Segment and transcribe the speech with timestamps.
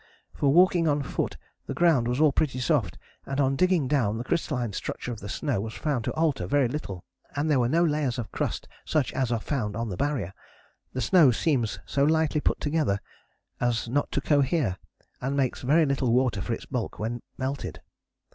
[0.33, 4.23] For walking on foot the ground was all pretty soft, and on digging down the
[4.23, 7.03] crystalline structure of the snow was found to alter very little,
[7.35, 10.33] and there were no layers of crust such as are found on the Barrier.
[10.93, 12.99] The snow seems so lightly put together
[13.59, 14.79] as not to cohere,
[15.21, 17.79] and makes very little water for its bulk when melted.